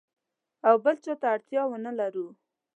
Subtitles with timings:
[0.67, 2.27] او بل چاته اړتیا ونه لرو.